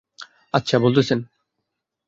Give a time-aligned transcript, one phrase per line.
[0.53, 1.19] আচ্ছা, বলতেসেন।